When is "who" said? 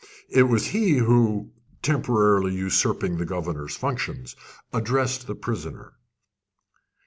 0.97-1.51